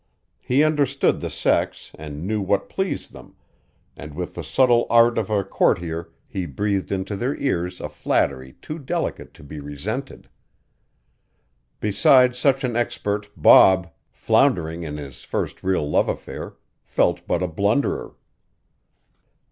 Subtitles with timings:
[0.39, 3.35] He understood the sex and knew what pleased them,
[3.95, 8.53] and with the subtle art of a courtier he breathed into their ears a flattery
[8.63, 10.27] too delicate to be resented.
[11.79, 17.47] Beside such an expert Bob, floundering in his first real love affair, felt but a
[17.47, 18.15] blunderer.